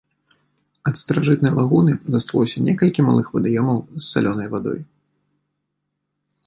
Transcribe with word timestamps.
Ад 0.91 0.95
старажытнай 1.01 1.53
лагуны 1.59 1.93
засталося 2.15 2.57
некалькі 2.69 3.05
малых 3.09 3.25
вадаёмаў 3.35 3.77
з 4.01 4.05
салёнай 4.13 4.47
вадой. 4.57 4.85